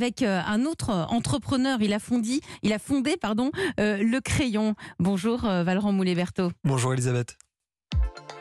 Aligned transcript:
avec 0.00 0.22
euh, 0.22 0.40
un 0.46 0.64
autre 0.64 0.90
entrepreneur. 1.10 1.78
Il 1.82 1.92
a 1.92 1.98
fondé, 1.98 2.40
il 2.62 2.72
a 2.72 2.78
fondé 2.78 3.16
pardon, 3.18 3.50
euh, 3.78 3.98
Le 3.98 4.20
Crayon. 4.20 4.74
Bonjour 4.98 5.44
euh, 5.44 5.62
Valran 5.62 5.92
Moulet-Berthaud. 5.92 6.52
Bonjour 6.64 6.94
Elisabeth. 6.94 7.36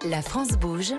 La 0.05 0.21
France 0.21 0.51
bouge. 0.51 0.93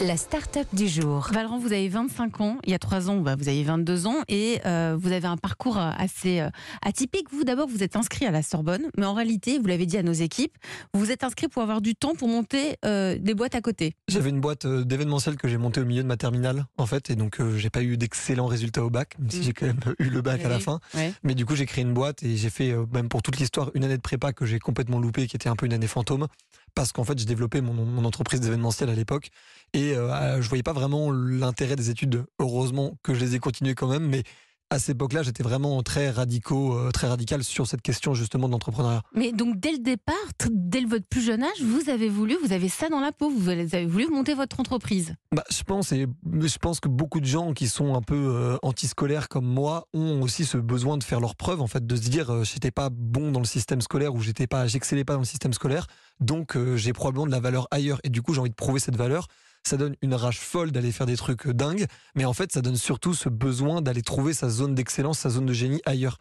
La 0.00 0.16
start-up 0.16 0.68
du 0.72 0.86
jour. 0.86 1.28
Valran, 1.32 1.58
vous 1.58 1.72
avez 1.72 1.88
25 1.88 2.40
ans. 2.40 2.58
Il 2.64 2.70
y 2.70 2.74
a 2.74 2.78
3 2.78 3.10
ans, 3.10 3.16
bah, 3.16 3.34
vous 3.36 3.48
avez 3.48 3.64
22 3.64 4.06
ans 4.06 4.22
et 4.28 4.60
euh, 4.64 4.96
vous 4.96 5.10
avez 5.10 5.26
un 5.26 5.36
parcours 5.36 5.76
euh, 5.76 5.90
assez 5.98 6.38
euh, 6.38 6.50
atypique. 6.82 7.26
Vous, 7.32 7.42
d'abord, 7.42 7.66
vous 7.66 7.82
êtes 7.82 7.96
inscrit 7.96 8.24
à 8.24 8.30
la 8.30 8.42
Sorbonne, 8.44 8.82
mais 8.96 9.06
en 9.06 9.12
réalité, 9.14 9.58
vous 9.58 9.66
l'avez 9.66 9.86
dit 9.86 9.98
à 9.98 10.04
nos 10.04 10.12
équipes, 10.12 10.56
vous 10.94 11.00
vous 11.00 11.10
êtes 11.10 11.24
inscrit 11.24 11.48
pour 11.48 11.62
avoir 11.62 11.80
du 11.80 11.96
temps 11.96 12.14
pour 12.14 12.28
monter 12.28 12.76
euh, 12.84 13.18
des 13.18 13.34
boîtes 13.34 13.56
à 13.56 13.60
côté. 13.60 13.96
J'avais 14.06 14.30
une 14.30 14.40
boîte 14.40 14.66
euh, 14.66 14.84
d'événementiel 14.84 15.36
que 15.36 15.48
j'ai 15.48 15.56
montée 15.56 15.80
au 15.80 15.84
milieu 15.84 16.04
de 16.04 16.08
ma 16.08 16.16
terminale, 16.16 16.66
en 16.76 16.86
fait, 16.86 17.10
et 17.10 17.16
donc 17.16 17.40
euh, 17.40 17.56
j'ai 17.58 17.70
pas 17.70 17.82
eu 17.82 17.96
d'excellents 17.96 18.46
résultats 18.46 18.84
au 18.84 18.90
bac, 18.90 19.16
même 19.18 19.30
si 19.30 19.40
Mm. 19.40 19.42
j'ai 19.42 19.52
quand 19.52 19.66
même 19.66 19.80
eu 19.98 20.10
le 20.10 20.22
bac 20.22 20.44
à 20.44 20.48
la 20.48 20.60
fin. 20.60 20.78
Mais 21.24 21.34
du 21.34 21.44
coup, 21.44 21.56
j'ai 21.56 21.66
créé 21.66 21.82
une 21.82 21.94
boîte 21.94 22.22
et 22.22 22.36
j'ai 22.36 22.50
fait, 22.50 22.70
euh, 22.70 22.86
même 22.92 23.08
pour 23.08 23.22
toute 23.22 23.38
l'histoire, 23.38 23.72
une 23.74 23.82
année 23.82 23.96
de 23.96 24.02
prépa 24.02 24.32
que 24.32 24.46
j'ai 24.46 24.60
complètement 24.60 25.00
loupée, 25.00 25.26
qui 25.26 25.34
était 25.34 25.48
un 25.48 25.56
peu 25.56 25.66
une 25.66 25.72
année 25.72 25.88
fantôme, 25.88 26.28
parce 26.76 26.92
qu'en 26.92 27.02
fait, 27.02 27.18
j'ai 27.18 27.24
développé 27.24 27.60
mon, 27.60 27.72
mon 27.74 28.04
entreprise 28.04 28.40
d'événementiel 28.40 28.88
à 28.90 28.94
l'époque 28.94 29.30
et 29.74 29.87
euh, 29.94 30.40
je 30.40 30.48
voyais 30.48 30.62
pas 30.62 30.72
vraiment 30.72 31.10
l'intérêt 31.10 31.76
des 31.76 31.90
études. 31.90 32.24
Heureusement 32.38 32.94
que 33.02 33.14
je 33.14 33.20
les 33.20 33.34
ai 33.34 33.38
continuées 33.38 33.74
quand 33.74 33.88
même, 33.88 34.06
mais 34.06 34.22
à 34.70 34.78
cette 34.78 34.96
époque-là, 34.96 35.22
j'étais 35.22 35.42
vraiment 35.42 35.82
très 35.82 36.10
radicaux, 36.10 36.74
euh, 36.76 36.90
très 36.90 37.06
radical 37.06 37.42
sur 37.42 37.66
cette 37.66 37.80
question 37.80 38.12
justement 38.12 38.48
de 38.48 38.52
l'entrepreneuriat. 38.52 39.02
Mais 39.14 39.32
donc, 39.32 39.58
dès 39.58 39.72
le 39.72 39.78
départ, 39.78 40.14
dès 40.50 40.84
votre 40.84 41.06
plus 41.06 41.22
jeune 41.22 41.42
âge, 41.42 41.62
vous 41.62 41.88
avez 41.88 42.08
voulu, 42.08 42.36
vous 42.44 42.52
avez 42.52 42.68
ça 42.68 42.88
dans 42.88 43.00
la 43.00 43.12
peau, 43.12 43.30
vous 43.30 43.48
avez 43.48 43.86
voulu 43.86 44.08
monter 44.08 44.34
votre 44.34 44.60
entreprise? 44.60 45.14
Bah, 45.34 45.44
je 45.50 45.62
pense 45.62 45.92
et 45.92 46.06
je 46.24 46.58
pense 46.58 46.80
que 46.80 46.88
beaucoup 46.88 47.20
de 47.20 47.26
gens 47.26 47.52
qui 47.52 47.68
sont 47.68 47.94
un 47.94 48.02
peu 48.02 48.14
euh, 48.16 48.56
antiscolaires 48.62 49.28
comme 49.28 49.46
moi 49.46 49.86
ont 49.92 50.22
aussi 50.22 50.44
ce 50.44 50.58
besoin 50.58 50.98
de 50.98 51.04
faire 51.04 51.20
leurs 51.20 51.36
preuves 51.36 51.60
en 51.60 51.66
fait 51.66 51.86
de 51.86 51.96
se 51.96 52.08
dire 52.08 52.30
euh, 52.30 52.44
j'étais 52.44 52.70
pas 52.70 52.88
bon 52.90 53.30
dans 53.30 53.40
le 53.40 53.46
système 53.46 53.80
scolaire 53.80 54.14
ou 54.14 54.20
j'étais 54.20 54.46
pas 54.46 54.66
j'excellais 54.66 55.04
pas 55.04 55.14
dans 55.14 55.20
le 55.20 55.26
système 55.26 55.52
scolaire 55.52 55.86
donc 56.20 56.56
euh, 56.56 56.76
j'ai 56.76 56.92
probablement 56.92 57.26
de 57.26 57.30
la 57.30 57.40
valeur 57.40 57.68
ailleurs 57.70 58.00
et 58.04 58.08
du 58.08 58.22
coup 58.22 58.32
j'ai 58.32 58.40
envie 58.40 58.50
de 58.50 58.54
prouver 58.54 58.80
cette 58.80 58.96
valeur 58.96 59.26
ça 59.64 59.76
donne 59.76 59.96
une 60.02 60.14
rage 60.14 60.38
folle 60.38 60.72
d'aller 60.72 60.92
faire 60.92 61.06
des 61.06 61.16
trucs 61.16 61.46
euh, 61.46 61.54
dingues 61.54 61.86
mais 62.14 62.24
en 62.24 62.32
fait 62.32 62.52
ça 62.52 62.62
donne 62.62 62.76
surtout 62.76 63.14
ce 63.14 63.28
besoin 63.28 63.82
d'aller 63.82 64.02
trouver 64.02 64.32
sa 64.32 64.48
zone 64.48 64.74
d'excellence 64.74 65.18
sa 65.18 65.30
zone 65.30 65.46
de 65.46 65.52
génie 65.52 65.80
ailleurs 65.84 66.18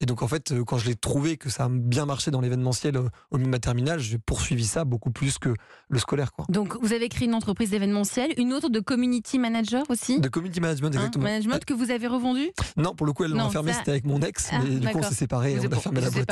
et 0.00 0.06
donc 0.06 0.22
en 0.22 0.28
fait 0.28 0.52
euh, 0.52 0.64
quand 0.64 0.78
je 0.78 0.86
l'ai 0.86 0.94
trouvé 0.94 1.36
que 1.36 1.50
ça 1.50 1.64
a 1.64 1.68
bien 1.68 2.06
marché 2.06 2.30
dans 2.30 2.40
l'événementiel 2.40 2.96
euh, 2.96 3.08
au 3.30 3.36
milieu 3.36 3.46
de 3.46 3.50
ma 3.50 3.58
terminale 3.58 3.98
j'ai 4.00 4.18
poursuivi 4.18 4.64
ça 4.64 4.84
beaucoup 4.84 5.10
plus 5.10 5.38
que 5.38 5.54
le 5.88 5.98
scolaire 5.98 6.32
quoi 6.32 6.44
Donc, 6.48 6.76
vous 6.82 6.92
avez 6.92 7.08
créé 7.08 7.26
une 7.26 7.34
entreprise 7.34 7.70
d'événementiel, 7.70 8.32
une 8.36 8.52
autre 8.52 8.68
de 8.68 8.80
community 8.80 9.38
manager 9.38 9.84
aussi. 9.88 10.20
de 10.20 10.28
community 10.28 10.60
management 10.60 10.88
hein, 10.94 10.98
exactement 10.98 11.24
management 11.24 11.64
que 11.64 11.74
vous 11.74 11.90
avez 11.90 12.06
revendu 12.06 12.50
Non, 12.76 12.94
pour 12.94 13.06
le 13.06 13.12
coup, 13.12 13.24
elle 13.24 13.30
l'a 13.32 13.38
Non, 13.38 13.44
enfermé, 13.44 13.72
ça- 13.72 13.78
c'était 13.78 13.90
avec 13.90 14.04
mon 14.04 14.20
ex, 14.20 14.48
Ah, 14.52 14.60
mais 14.62 14.76
du 14.76 14.88
coup, 14.88 14.98
on 14.98 15.02
s'est 15.02 15.14
séparés 15.14 15.54
et 15.54 15.60
on 15.60 15.72
a 15.72 15.76
fermé 15.76 16.00
la 16.00 16.10
boîte. 16.10 16.28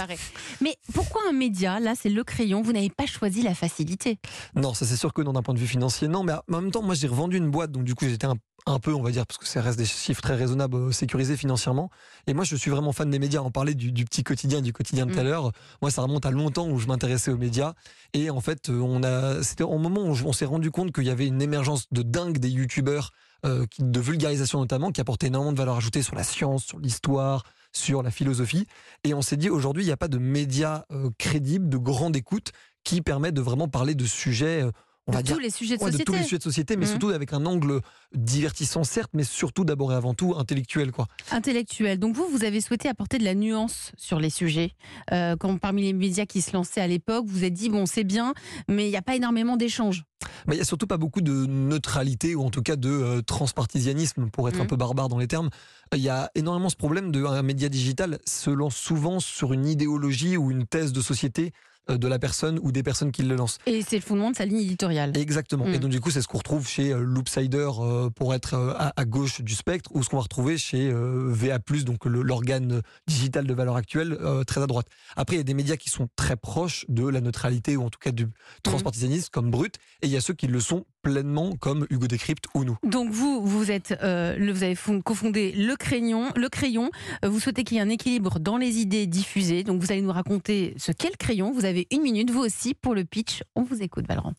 Mais 0.61 0.77
pourquoi 0.93 1.23
un 1.29 1.33
média 1.33 1.81
Là, 1.81 1.95
c'est 1.95 2.09
le 2.11 2.23
crayon. 2.25 2.63
Vous 2.63 2.73
n'avez 2.73 2.91
pas 2.91 3.07
choisi 3.07 3.43
la 3.43 3.55
facilité? 3.55 4.19
Non, 4.55 4.75
ça 4.75 4.85
c'est 4.87 4.97
sûr 4.97 5.13
que 5.13 5.23
non, 5.23 5.33
d'un 5.33 5.43
point 5.43 5.55
de 5.55 5.59
vue 5.59 5.67
financier, 5.67 6.09
non, 6.09 6.23
mais 6.23 6.33
en 6.33 6.61
même 6.61 6.71
temps, 6.71 6.83
moi 6.83 6.95
j'ai 6.95 7.09
revendu 7.09 7.37
une 7.39 7.51
boîte, 7.51 7.73
donc 7.73 7.85
du 7.85 7.95
coup, 7.95 8.07
j'étais 8.07 8.27
un, 8.27 8.37
un 8.67 8.79
peu, 8.81 8.93
on 8.93 9.03
va 9.03 9.11
dire, 9.13 9.27
parce 9.27 9.39
que 9.39 9.47
ça 9.47 9.63
reste 9.63 9.79
des 9.79 9.85
chiffres 9.85 10.21
très 10.21 10.35
raisonnables, 10.35 10.77
euh, 10.77 10.93
sécurisés 10.93 11.37
financièrement. 11.37 11.89
Et 12.27 12.35
moi, 12.35 12.45
je 12.45 12.57
suis 12.57 12.71
vraiment 12.71 12.93
fan 12.93 13.09
des 13.11 13.19
médias. 13.21 13.41
On 13.41 13.51
parlait 13.53 13.75
du, 13.75 13.93
du 13.93 14.05
petit 14.05 14.25
quotidien, 14.25 14.61
du 14.61 14.73
quotidien 14.73 15.07
de 15.07 15.13
tout 15.13 15.19
à 15.19 15.23
Mm. 15.23 15.27
l'heure. 15.27 15.53
Moi, 15.83 15.91
ça 15.91 16.03
remonte 16.03 16.27
à 16.27 16.31
longtemps 16.33 16.69
où 16.69 16.79
je 16.79 16.87
m'intéressais 16.89 17.31
aux 17.31 17.37
médias. 17.37 17.75
Et 18.13 18.29
en 18.31 18.41
fait, 18.41 18.69
euh, 18.69 18.81
on 18.81 19.03
a, 19.05 19.43
c'était 19.43 19.65
au 19.65 19.79
moment 19.79 20.03
où 20.03 20.17
on 20.25 20.33
s'est 20.33 20.45
rendu 20.47 20.71
compte 20.71 20.93
qu'il 20.93 21.05
y 21.05 21.11
avait 21.11 21.27
une 21.27 21.41
émergence 21.41 21.87
de 21.93 22.03
dingue 22.03 22.39
des 22.39 22.51
youtubeurs, 22.51 23.13
euh, 23.45 23.67
de 23.79 24.01
vulgarisation 24.01 24.59
notamment, 24.59 24.91
qui 24.91 25.01
apportaient 25.01 25.29
énormément 25.29 25.53
de 25.53 25.59
valeur 25.59 25.77
ajoutée 25.77 26.03
sur 26.03 26.17
la 26.17 26.25
science, 26.25 26.65
sur 26.65 26.79
l'histoire, 26.81 27.45
sur 27.73 28.03
la 28.03 28.11
philosophie. 28.11 28.67
Et 29.05 29.15
on 29.15 29.23
s'est 29.23 29.37
dit, 29.37 29.49
aujourd'hui, 29.51 29.85
il 29.85 29.87
n'y 29.87 29.93
a 29.93 29.97
pas 29.97 30.09
de 30.09 30.19
médias 30.19 30.85
euh, 30.91 31.11
crédibles, 31.19 31.69
de 31.69 31.77
grande 31.77 32.17
écoute, 32.17 32.51
qui 32.83 33.01
permettent 33.03 33.35
de 33.35 33.43
vraiment 33.43 33.69
parler 33.69 33.95
de 33.95 34.07
sujets, 34.07 34.63
euh, 34.63 34.71
on 35.09 35.13
De 35.13 35.17
va 35.17 35.23
dire, 35.23 35.37
tous 35.37 35.41
les 35.43 35.51
sujets 35.51 35.77
de 35.77 35.83
Ouais, 35.83 35.91
de 35.91 35.93
société. 35.93 36.05
tous 36.13 36.19
les 36.19 36.23
sujets 36.25 36.39
de 36.39 36.43
société, 36.43 36.77
mais 36.77 36.85
Mhm. 36.87 36.91
surtout 36.91 37.09
avec 37.11 37.33
un 37.33 37.47
angle 37.47 37.81
divertissant, 38.15 38.83
certes, 38.83 39.11
mais 39.15 39.23
surtout 39.25 39.65
d'abord 39.65 39.93
et 39.93 39.95
avant 39.95 40.15
tout 40.15 40.35
intellectuel. 40.37 40.91
Quoi. 40.91 41.07
Intellectuel. 41.31 41.99
Donc 41.99 42.17
vous, 42.17 42.27
vous 42.29 42.45
avez 42.45 42.61
souhaité 42.61 42.89
apporter 42.89 43.19
de 43.19 43.25
la 43.25 43.35
nuance 43.35 43.93
sur 43.97 44.19
les 44.19 44.31
sujets. 44.31 44.73
Euh, 45.13 45.37
quand 45.39 45.57
parmi 45.59 45.83
les 45.83 45.93
médias 45.93 46.27
qui 46.27 46.43
se 46.43 46.53
lançaient 46.53 46.81
à 46.81 46.87
l'époque, 46.89 47.25
vous 47.27 47.33
vous 47.39 47.45
êtes 47.45 47.53
dit 47.53 47.69
bon, 47.69 47.87
c'est 47.87 48.05
bien, 48.05 48.35
mais 48.69 48.87
il 48.87 48.91
n'y 48.91 48.97
a 48.97 49.03
pas 49.03 49.15
énormément 49.17 49.57
d'échanges. 49.57 50.05
Mais 50.49 50.55
il 50.55 50.59
n'y 50.59 50.63
a 50.63 50.65
surtout 50.65 50.87
pas 50.89 50.97
beaucoup 50.97 51.21
de 51.21 51.47
neutralité, 51.47 52.35
ou 52.35 52.43
en 52.43 52.51
tout 52.51 52.63
cas 52.63 52.75
de 52.77 52.89
euh, 52.91 53.23
transpartisanisme, 53.23 54.31
pour 54.31 54.49
être 54.49 54.57
un 54.59 54.63
Mhm. 54.63 54.67
peu 54.69 54.77
barbare 54.77 55.09
dans 55.09 55.19
les 55.19 55.29
termes. 55.29 55.51
Il 55.95 56.01
y 56.03 56.09
a 56.09 56.31
énormément 56.35 56.69
ce 56.69 56.77
problème 56.77 57.13
de 57.13 57.25
un 57.25 57.43
média 57.43 57.69
digital 57.69 58.19
se 58.27 58.51
lance 58.51 58.75
souvent 58.77 59.21
sur 59.21 59.53
une 59.53 59.67
idéologie 59.67 60.37
ou 60.37 60.51
une 60.51 60.67
thèse 60.67 60.93
de 60.93 61.01
société 61.01 61.53
de 61.89 62.09
la 62.09 62.19
personne 62.19 62.59
ou 62.63 62.73
des 62.73 62.83
personnes 62.83 63.13
qui 63.13 63.23
le 63.23 63.37
lancent. 63.37 63.59
Et 63.67 63.83
c'est 63.83 63.97
le 63.97 64.03
fondement 64.03 64.31
de 64.31 64.37
sa 64.37 64.45
ligne 64.45 64.61
éditoriale. 64.61 65.17
Exactement. 65.17 65.67
Mm. 65.67 65.75
Et 65.75 65.79
donc 65.79 65.91
du 65.91 66.01
coup, 66.01 66.11
c'est 66.11 66.23
ce 66.23 66.29
qu'on 66.29 66.39
retrouve 66.39 66.67
chez 66.67 66.93
euh, 66.93 67.01
Loopsider 67.01 67.69
euh, 67.79 68.11
pour 68.11 68.35
être 68.35 68.55
euh, 68.55 68.73
à, 68.77 68.93
à 68.97 69.05
gauche 69.05 69.41
du 69.41 69.55
spectre, 69.55 69.91
ou 69.95 70.03
ce 70.03 70.09
qu'on 70.09 70.17
va 70.17 70.23
retrouver 70.23 70.59
chez 70.59 70.91
euh, 70.91 71.31
VA+, 71.33 71.59
donc 71.85 72.05
l'organe 72.07 72.83
digital 73.07 73.47
de 73.47 73.55
valeur 73.55 73.77
actuelle, 73.77 74.17
euh, 74.21 74.45
très 74.45 74.63
à 74.63 74.67
droite. 74.67 74.87
Après, 75.17 75.37
il 75.37 75.39
y 75.39 75.41
a 75.41 75.45
des 75.45 75.55
médias 75.55 75.77
qui 75.77 75.91
sont 75.91 76.09
très 76.17 76.37
proches 76.37 76.85
de 76.89 77.07
la 77.07 77.21
neutralité, 77.21 77.77
ou 77.77 77.85
en 77.85 77.91
tout 77.91 77.99
cas 77.99 78.13
du 78.13 78.27
transpartisanisme, 78.63 79.29
comme 79.33 79.51
Brut, 79.51 79.77
et 80.03 80.07
il 80.07 80.13
y 80.13 80.17
a 80.17 80.21
ceux 80.21 80.35
qui 80.35 80.47
le 80.47 80.61
sont 80.61 80.85
pleinement, 81.11 81.53
comme 81.61 81.87
Hugo 81.91 82.07
Décrypte 82.07 82.45
ou 82.55 82.65
nous. 82.65 82.77
Donc 82.83 83.11
vous, 83.11 83.45
vous 83.47 83.71
êtes, 83.71 83.97
euh, 84.03 84.37
vous 84.53 84.63
avez 84.63 84.75
fond- 84.75 85.01
cofondé 85.01 85.53
le 85.53 85.77
crayon. 85.77 86.33
Le 86.37 86.49
crayon. 86.49 86.91
Euh, 87.25 87.29
vous 87.29 87.41
souhaitez 87.41 87.63
qu'il 87.65 87.77
y 87.77 87.81
ait 87.81 87.83
un 87.83 87.89
équilibre 87.89 88.39
dans 88.41 88.57
les 88.57 88.79
idées 88.79 89.07
diffusées. 89.07 89.63
Donc 89.63 89.81
vous 89.81 89.93
allez 89.93 90.03
nous 90.03 90.13
raconter 90.13 90.75
ce 90.79 90.93
qu'est 90.93 91.11
le 91.11 91.17
crayon. 91.17 91.53
Vous 91.53 91.65
avez 91.65 91.87
une 91.93 92.03
minute, 92.03 92.31
vous 92.31 92.41
aussi, 92.41 92.75
pour 92.75 92.95
le 92.95 93.05
pitch. 93.05 93.43
On 93.55 93.63
vous 93.63 93.83
écoute, 93.83 94.07
Valran. 94.09 94.33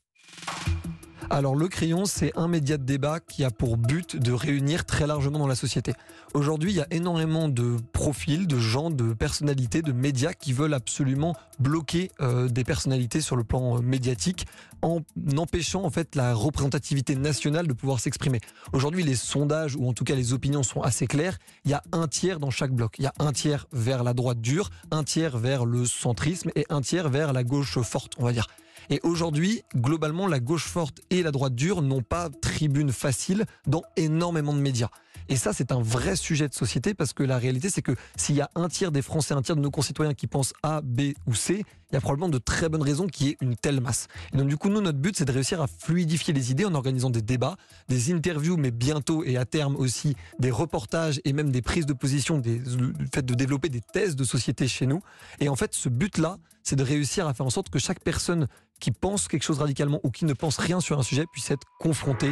Alors 1.29 1.55
le 1.55 1.67
crayon, 1.67 2.05
c'est 2.05 2.31
un 2.37 2.47
média 2.47 2.77
de 2.77 2.83
débat 2.83 3.19
qui 3.19 3.43
a 3.43 3.51
pour 3.51 3.75
but 3.75 4.15
de 4.15 4.31
réunir 4.31 4.85
très 4.85 5.05
largement 5.05 5.39
dans 5.39 5.47
la 5.47 5.55
société. 5.55 5.93
Aujourd'hui, 6.33 6.71
il 6.71 6.77
y 6.77 6.81
a 6.81 6.87
énormément 6.89 7.49
de 7.49 7.75
profils, 7.91 8.47
de 8.47 8.57
gens, 8.57 8.89
de 8.89 9.13
personnalités, 9.13 9.81
de 9.81 9.91
médias 9.91 10.31
qui 10.31 10.53
veulent 10.53 10.73
absolument 10.73 11.35
bloquer 11.59 12.11
euh, 12.21 12.47
des 12.47 12.63
personnalités 12.63 13.19
sur 13.19 13.35
le 13.35 13.43
plan 13.43 13.77
euh, 13.77 13.81
médiatique 13.81 14.47
en 14.81 15.01
empêchant 15.37 15.83
en 15.83 15.89
fait 15.89 16.15
la 16.15 16.33
représentativité 16.33 17.15
nationale 17.15 17.67
de 17.67 17.73
pouvoir 17.73 17.99
s'exprimer. 17.99 18.39
Aujourd'hui, 18.71 19.03
les 19.03 19.15
sondages 19.15 19.75
ou 19.75 19.87
en 19.89 19.93
tout 19.93 20.05
cas 20.05 20.15
les 20.15 20.31
opinions 20.31 20.63
sont 20.63 20.81
assez 20.81 21.07
claires. 21.07 21.39
Il 21.65 21.71
y 21.71 21.73
a 21.73 21.83
un 21.91 22.07
tiers 22.07 22.39
dans 22.39 22.51
chaque 22.51 22.71
bloc. 22.71 22.95
Il 22.99 23.03
y 23.03 23.07
a 23.07 23.13
un 23.19 23.33
tiers 23.33 23.67
vers 23.73 24.03
la 24.03 24.13
droite 24.13 24.39
dure, 24.39 24.69
un 24.91 25.03
tiers 25.03 25.37
vers 25.37 25.65
le 25.65 25.85
centrisme 25.85 26.51
et 26.55 26.65
un 26.69 26.79
tiers 26.79 27.09
vers 27.09 27.33
la 27.33 27.43
gauche 27.43 27.79
forte, 27.81 28.13
on 28.17 28.23
va 28.23 28.31
dire. 28.31 28.47
Et 28.89 28.99
aujourd'hui, 29.03 29.63
globalement, 29.75 30.27
la 30.27 30.39
gauche 30.39 30.65
forte 30.65 30.99
et 31.09 31.21
la 31.23 31.31
droite 31.31 31.55
dure 31.55 31.81
n'ont 31.81 32.01
pas 32.01 32.29
tribune 32.29 32.91
facile 32.91 33.45
dans 33.65 33.83
énormément 33.95 34.53
de 34.53 34.59
médias. 34.59 34.89
Et 35.29 35.35
ça, 35.35 35.51
c'est 35.51 35.71
un 35.71 35.81
vrai 35.81 36.15
sujet 36.15 36.47
de 36.47 36.53
société 36.53 36.93
parce 36.93 37.11
que 37.11 37.23
la 37.23 37.37
réalité, 37.37 37.69
c'est 37.69 37.81
que 37.81 37.95
s'il 38.15 38.35
y 38.35 38.41
a 38.41 38.49
un 38.55 38.69
tiers 38.69 38.91
des 38.91 39.01
Français, 39.01 39.33
un 39.33 39.41
tiers 39.41 39.57
de 39.57 39.61
nos 39.61 39.71
concitoyens 39.71 40.13
qui 40.13 40.27
pensent 40.27 40.53
A, 40.63 40.81
B 40.81 41.13
ou 41.25 41.35
C, 41.35 41.65
il 41.91 41.95
y 41.95 41.97
a 41.97 42.01
probablement 42.01 42.29
de 42.29 42.37
très 42.37 42.67
bonnes 42.69 42.81
raisons 42.81 43.07
qu'il 43.07 43.27
y 43.27 43.29
ait 43.31 43.37
une 43.41 43.55
telle 43.55 43.79
masse. 43.79 44.07
Et 44.33 44.37
donc, 44.37 44.47
du 44.47 44.57
coup, 44.57 44.69
nous, 44.69 44.81
notre 44.81 44.97
but, 44.97 45.15
c'est 45.17 45.25
de 45.25 45.31
réussir 45.31 45.61
à 45.61 45.67
fluidifier 45.67 46.33
les 46.33 46.51
idées 46.51 46.65
en 46.65 46.73
organisant 46.75 47.09
des 47.09 47.21
débats, 47.21 47.55
des 47.87 48.11
interviews, 48.13 48.57
mais 48.57 48.71
bientôt 48.71 49.23
et 49.23 49.37
à 49.37 49.45
terme 49.45 49.75
aussi 49.77 50.15
des 50.39 50.51
reportages 50.51 51.21
et 51.23 51.31
même 51.33 51.49
des 51.51 51.61
prises 51.61 51.85
de 51.85 51.93
position, 51.93 52.39
des, 52.39 52.59
le 52.59 52.93
fait 53.13 53.25
de 53.25 53.33
développer 53.33 53.69
des 53.69 53.81
thèses 53.81 54.15
de 54.15 54.23
société 54.23 54.67
chez 54.67 54.85
nous. 54.85 55.01
Et 55.39 55.47
en 55.47 55.55
fait, 55.55 55.73
ce 55.73 55.87
but-là, 55.89 56.37
c'est 56.63 56.75
de 56.75 56.83
réussir 56.83 57.27
à 57.27 57.33
faire 57.33 57.45
en 57.45 57.49
sorte 57.49 57.69
que 57.69 57.79
chaque 57.79 58.01
personne 58.01 58.47
qui 58.81 58.91
pense 58.91 59.27
quelque 59.29 59.43
chose 59.43 59.59
radicalement 59.59 60.01
ou 60.03 60.11
qui 60.11 60.25
ne 60.25 60.33
pense 60.33 60.57
rien 60.57 60.81
sur 60.81 60.99
un 60.99 61.03
sujet 61.03 61.25
puisse 61.31 61.49
être 61.51 61.65
confrontée 61.79 62.31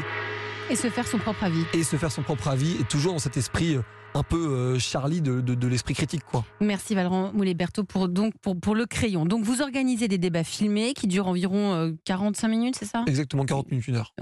Et 0.70 0.76
se 0.76 0.90
faire 0.90 1.08
son 1.08 1.18
propre 1.18 1.46
avis. 1.46 1.64
et 1.74 1.84
se 1.84 1.96
faire 1.96 2.12
son 2.12 2.22
propre 2.24 2.50
avis, 2.50 2.76
et 2.80 2.84
toujours 2.84 3.14
dans 3.14 3.20
cet 3.20 3.38
esprit 3.38 3.76
euh, 3.76 3.82
un 4.16 4.24
peu 4.24 4.38
euh, 4.48 4.80
Charlie 4.80 5.22
de, 5.22 5.42
de- 5.42 5.56
de 5.56 5.68
l'esprit 5.68 5.94
critique. 5.94 6.24
quoi. 6.24 6.44
Merci 6.62 6.96
Valran 6.96 7.32
Moulet-Berthaud 7.34 7.84
pour, 7.84 8.08
donc, 8.10 8.34
pour, 8.42 8.60
pour 8.60 8.74
le 8.74 8.86
crayon. 8.86 9.26
Donc 9.26 9.44
vous 9.44 9.62
organisez 9.62 10.08
des 10.08 10.18
débats 10.18 10.44
filmés 10.44 10.94
qui 10.94 11.08
durent 11.08 11.28
environ 11.28 11.74
euh, 11.74 11.92
45 12.06 12.48
minutes, 12.48 12.76
c'est 12.80 12.86
ça? 12.86 13.04
Exactement 13.08 13.46
40 13.46 13.70
minutes, 13.70 13.88
une 13.88 13.98
heure. 13.98 14.14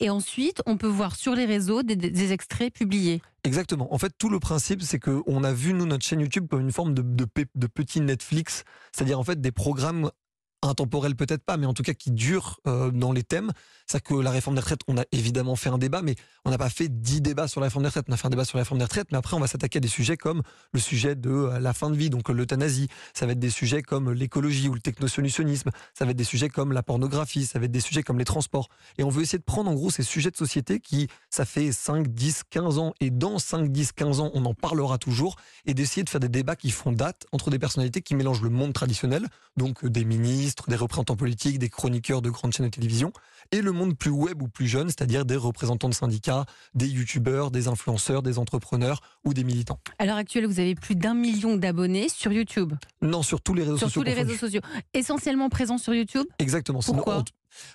Et 0.00 0.10
ensuite, 0.10 0.62
on 0.66 0.76
peut 0.76 0.86
voir 0.86 1.16
sur 1.16 1.34
les 1.34 1.46
réseaux 1.46 1.82
des, 1.82 2.32
extraits 2.32 2.72
publiés. 2.72 3.22
Exactement. 3.44 3.92
En 3.94 3.98
fait, 3.98 4.12
tout 4.18 4.28
le 4.28 4.38
principe, 4.38 4.82
c'est 4.82 4.98
qu'on 4.98 5.42
a 5.44 5.52
vu, 5.52 5.72
nous, 5.72 5.86
notre 5.86 6.04
chaîne 6.04 6.20
YouTube 6.20 6.46
comme 6.48 6.60
une 6.60 6.72
forme 6.72 6.92
de, 6.92 7.02
de 7.02 7.66
petit 7.66 8.00
Netflix, 8.00 8.64
c'est-à-dire 8.92 9.18
en 9.18 9.24
fait 9.24 9.40
des 9.40 9.52
programmes 9.52 10.10
intemporel 10.62 11.14
peut-être 11.14 11.44
pas, 11.44 11.56
mais 11.56 11.66
en 11.66 11.74
tout 11.74 11.82
cas 11.82 11.94
qui 11.94 12.10
dure 12.10 12.60
euh, 12.66 12.90
dans 12.90 13.12
les 13.12 13.22
thèmes. 13.22 13.52
C'est 13.86 14.02
que 14.02 14.14
la 14.14 14.30
réforme 14.30 14.56
des 14.56 14.60
retraites, 14.60 14.80
on 14.86 14.98
a 14.98 15.04
évidemment 15.12 15.56
fait 15.56 15.70
un 15.70 15.78
débat, 15.78 16.02
mais 16.02 16.14
on 16.44 16.50
n'a 16.50 16.58
pas 16.58 16.68
fait 16.68 16.88
dix 16.88 17.20
débats 17.22 17.48
sur 17.48 17.60
la 17.60 17.66
réforme 17.66 17.84
des 17.84 17.88
retraites. 17.88 18.06
On 18.08 18.12
a 18.12 18.16
fait 18.16 18.26
un 18.26 18.30
débat 18.30 18.44
sur 18.44 18.58
la 18.58 18.64
réforme 18.64 18.78
des 18.78 18.84
retraites, 18.84 19.08
mais 19.10 19.18
après 19.18 19.36
on 19.36 19.40
va 19.40 19.46
s'attaquer 19.46 19.78
à 19.78 19.80
des 19.80 19.88
sujets 19.88 20.16
comme 20.16 20.42
le 20.72 20.80
sujet 20.80 21.14
de 21.14 21.30
euh, 21.30 21.58
la 21.58 21.72
fin 21.72 21.90
de 21.90 21.96
vie, 21.96 22.10
donc 22.10 22.28
l'euthanasie. 22.28 22.88
Ça 23.14 23.26
va 23.26 23.32
être 23.32 23.38
des 23.38 23.50
sujets 23.50 23.82
comme 23.82 24.12
l'écologie 24.12 24.68
ou 24.68 24.74
le 24.74 24.80
technosolutionnisme. 24.80 25.70
Ça 25.94 26.04
va 26.04 26.10
être 26.10 26.16
des 26.16 26.24
sujets 26.24 26.48
comme 26.48 26.72
la 26.72 26.82
pornographie. 26.82 27.46
Ça 27.46 27.58
va 27.58 27.64
être 27.64 27.70
des 27.70 27.80
sujets 27.80 28.02
comme 28.02 28.18
les 28.18 28.24
transports. 28.24 28.68
Et 28.98 29.04
on 29.04 29.08
veut 29.08 29.22
essayer 29.22 29.38
de 29.38 29.44
prendre 29.44 29.70
en 29.70 29.74
gros 29.74 29.90
ces 29.90 30.02
sujets 30.02 30.30
de 30.30 30.36
société 30.36 30.80
qui, 30.80 31.08
ça 31.30 31.44
fait 31.44 31.72
5, 31.72 32.08
10, 32.08 32.42
15 32.50 32.78
ans, 32.78 32.94
et 33.00 33.10
dans 33.10 33.38
5, 33.38 33.70
10, 33.70 33.92
15 33.92 34.20
ans, 34.20 34.30
on 34.34 34.44
en 34.44 34.54
parlera 34.54 34.98
toujours, 34.98 35.36
et 35.66 35.74
d'essayer 35.74 36.02
de 36.02 36.10
faire 36.10 36.20
des 36.20 36.28
débats 36.28 36.56
qui 36.56 36.70
font 36.70 36.92
date 36.92 37.26
entre 37.32 37.50
des 37.50 37.58
personnalités 37.58 38.02
qui 38.02 38.14
mélangent 38.14 38.42
le 38.42 38.50
monde 38.50 38.72
traditionnel, 38.72 39.28
donc 39.56 39.84
euh, 39.84 39.90
des 39.90 40.04
ministres, 40.04 40.47
des 40.68 40.76
représentants 40.76 41.16
politiques, 41.16 41.58
des 41.58 41.68
chroniqueurs 41.68 42.22
de 42.22 42.30
grandes 42.30 42.52
chaînes 42.52 42.66
de 42.66 42.70
télévision, 42.70 43.12
et 43.52 43.60
le 43.60 43.72
monde 43.72 43.96
plus 43.96 44.10
web 44.10 44.42
ou 44.42 44.48
plus 44.48 44.66
jeune, 44.66 44.88
c'est-à-dire 44.88 45.24
des 45.24 45.36
représentants 45.36 45.88
de 45.88 45.94
syndicats, 45.94 46.44
des 46.74 46.88
youtubeurs, 46.88 47.50
des 47.50 47.68
influenceurs, 47.68 48.22
des 48.22 48.38
entrepreneurs 48.38 49.00
ou 49.24 49.34
des 49.34 49.44
militants. 49.44 49.78
À 49.98 50.06
l'heure 50.06 50.16
actuelle, 50.16 50.46
vous 50.46 50.60
avez 50.60 50.74
plus 50.74 50.96
d'un 50.96 51.14
million 51.14 51.56
d'abonnés 51.56 52.08
sur 52.08 52.32
YouTube. 52.32 52.74
Non, 53.02 53.22
sur 53.22 53.40
tous 53.40 53.54
les 53.54 53.62
réseaux 53.62 53.78
sur 53.78 53.88
sociaux. 53.88 54.02
tous 54.02 54.06
les 54.06 54.14
réseaux 54.14 54.34
sociaux. 54.34 54.60
Essentiellement 54.94 55.48
présents 55.48 55.78
sur 55.78 55.94
YouTube? 55.94 56.26
Exactement. 56.38 56.80
Pourquoi? 56.84 57.24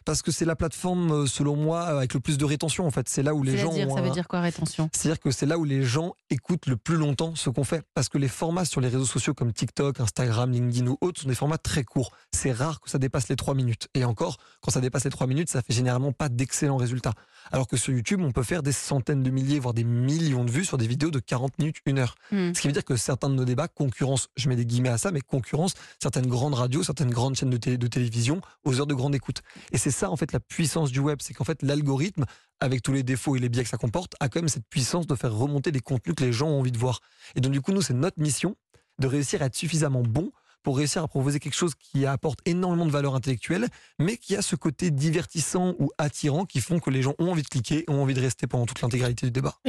Parce 0.06 0.22
que 0.22 0.32
c'est 0.32 0.46
la 0.46 0.56
plateforme, 0.56 1.12
euh, 1.12 1.26
selon 1.26 1.56
moi, 1.56 1.84
avec 1.84 2.14
le 2.14 2.20
plus 2.20 2.38
de 2.38 2.46
rétention 2.46 2.86
en 2.86 2.92
fait. 2.92 3.08
C'est 3.10 3.24
là 3.24 3.34
où 3.34 3.44
les 3.44 3.58
gens. 3.58 3.72
Ça 3.96 4.02
veut 4.02 4.10
un- 4.10 4.14
dire 4.14 4.28
quoi, 4.28 4.42
rétention? 4.42 4.90
C'est-à-dire 4.94 5.20
que 5.20 5.32
c'est 5.32 5.46
là 5.46 5.58
où 5.58 5.64
les 5.66 5.84
gens 5.84 6.14
écoutent 6.30 6.68
le 6.68 6.78
plus 6.78 6.98
longtemps 6.98 7.36
ce 7.36 7.50
qu'on 7.50 7.64
fait. 7.64 7.84
Parce 7.94 8.10
que 8.10 8.18
les 8.18 8.28
formats 8.28 8.66
sur 8.66 8.82
les 8.82 8.88
réseaux 8.90 9.06
sociaux 9.06 9.34
comme 9.34 9.52
TikTok, 9.54 10.00
Instagram, 10.00 10.52
LinkedIn 10.52 10.88
ou 10.88 10.98
autres 11.02 11.22
sont 11.22 11.30
des 11.30 11.36
formats 11.36 11.58
très 11.58 11.84
courts. 11.84 12.12
C'est 12.32 12.52
rare 12.52 12.82
que 12.82 12.90
ça 12.90 12.98
dépasse 12.98 13.30
les 13.30 13.36
3 13.36 13.54
minutes. 13.56 13.88
Et 13.94 14.06
encore, 14.06 14.38
quand 14.62 14.72
ça 14.72 14.82
dépasse 14.82 15.04
les 15.06 15.10
3 15.12 15.28
minutes, 15.28 15.50
ça 15.50 15.62
fait 15.62 15.74
généralement 15.74 16.12
pas 16.12 16.30
d'excellents 16.30 16.78
résultats. 16.78 17.14
Alors 17.52 17.68
que 17.68 17.76
sur 17.78 17.94
YouTube, 17.94 18.22
on 18.24 18.32
peut 18.32 18.44
faire 18.44 18.64
des 18.64 18.72
centaines 18.72 19.22
de 19.24 19.30
milliers, 19.30 19.60
voire 19.60 19.74
des 19.74 19.84
millions 19.84 20.46
de 20.46 20.52
vues 20.52 20.66
sur 20.66 20.78
des 20.78 20.88
vidéos 20.88 21.12
de 21.12 21.20
40 21.20 21.58
minutes, 21.60 21.78
1 21.86 21.98
heure. 21.98 22.16
Hmm. 22.32 22.54
Ce 22.54 22.62
qui 22.62 22.68
veut 22.68 22.74
dire 22.74 22.86
que 22.86 22.96
certains 22.96 23.30
de 23.30 23.36
nos 23.36 23.46
débats 23.46 23.68
concurrencent, 23.68 24.30
je 24.38 24.48
mets 24.50 24.56
des 24.56 24.66
guillemets 24.66 24.90
à 24.90 24.98
ça, 24.98 25.12
mais 25.12 25.22
concurrencent 25.22 25.74
certaines 26.02 26.28
grandes 26.28 26.54
radios, 26.54 26.84
certaines 26.84 27.10
grandes 27.10 27.36
chaînes 27.36 27.50
de, 27.50 27.58
télé- 27.58 27.78
de 27.78 27.88
télévision 27.88 28.42
aux 28.64 28.80
heures 28.80 28.88
de 28.88 28.94
grande 28.94 29.14
écoute. 29.16 29.42
Et 29.74 29.78
c'est 29.78 29.92
ça, 29.92 30.10
en 30.10 30.16
fait, 30.16 30.32
la 30.32 30.40
puissance 30.40 30.92
du 30.92 31.00
web. 31.00 31.18
C'est 31.22 31.34
qu'en 31.34 31.44
fait, 31.44 31.62
l'algorithme, 31.64 32.26
avec 32.60 32.82
tous 32.84 32.94
les 32.94 33.04
défauts 33.04 33.36
et 33.36 33.40
les 33.40 33.50
biais 33.50 33.64
que 33.64 33.70
ça 33.70 33.78
comporte, 33.78 34.16
a 34.20 34.30
quand 34.30 34.40
même 34.40 34.48
cette 34.48 34.68
puissance 34.70 35.08
de 35.08 35.16
faire 35.16 35.34
remonter 35.34 35.72
des 35.72 35.82
contenus 35.82 36.16
que 36.16 36.24
les 36.24 36.32
gens 36.32 36.48
ont 36.48 36.60
envie 36.60 36.72
de 36.72 36.78
voir. 36.78 37.02
Et 37.36 37.42
donc, 37.42 37.52
du 37.52 37.60
coup, 37.60 37.74
nous, 37.74 37.82
c'est 37.82 37.96
notre 37.96 38.22
mission 38.22 38.56
de 39.00 39.08
réussir 39.08 39.42
à 39.42 39.46
être 39.46 39.56
suffisamment 39.56 40.04
bon 40.04 40.32
pour 40.62 40.78
réussir 40.78 41.04
à 41.04 41.08
proposer 41.08 41.40
quelque 41.40 41.56
chose 41.56 41.74
qui 41.76 42.06
apporte 42.06 42.40
énormément 42.46 42.86
de 42.86 42.92
valeur 42.92 43.16
intellectuelle, 43.16 43.68
mais 44.00 44.16
qui 44.16 44.36
a 44.36 44.42
ce 44.42 44.56
côté 44.56 44.92
divertissant 44.92 45.74
ou 45.80 45.90
attirant 45.98 46.46
qui 46.46 46.62
font 46.62 46.80
que 46.80 46.90
les 46.90 47.02
gens 47.02 47.16
ont 47.20 47.32
envie 47.32 47.42
de 47.42 47.50
cliquer, 47.50 47.84
ont 47.90 48.02
envie 48.02 48.14
de 48.14 48.22
rester 48.22 48.48
pendant 48.48 48.66
toute 48.66 48.80
l'intégralité 48.82 49.26
du 49.26 49.32
débat. 49.32 49.56